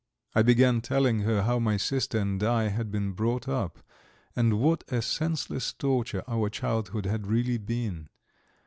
I 0.33 0.41
began 0.41 0.81
telling 0.81 1.19
her 1.19 1.43
how 1.43 1.59
my 1.59 1.77
sister 1.77 2.17
and 2.17 2.41
I 2.41 2.69
had 2.69 2.89
been 2.89 3.11
brought 3.11 3.47
up, 3.47 3.83
and 4.35 4.57
what 4.59 4.83
a 4.91 4.99
senseless 4.99 5.73
torture 5.73 6.23
our 6.27 6.49
childhood 6.49 7.05
had 7.05 7.27
really 7.27 7.59
been. 7.59 8.09